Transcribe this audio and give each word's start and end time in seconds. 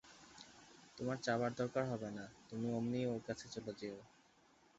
তোমার 0.97 1.17
চাবার 1.25 1.51
দরকার 1.53 1.83
হবে 1.85 2.09
না, 2.17 2.25
তুমি 2.49 2.67
অমনিই 2.73 3.05
ওঁর 3.05 3.21
কাছে 3.27 3.45
চলে 3.53 3.71
যেয়ো। 3.79 3.99